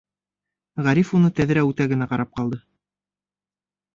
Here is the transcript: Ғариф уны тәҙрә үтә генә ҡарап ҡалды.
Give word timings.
Ғариф 0.85 1.09
уны 1.19 1.29
тәҙрә 1.41 1.65
үтә 1.67 1.87
генә 1.93 2.07
ҡарап 2.13 2.33
ҡалды. 2.39 2.61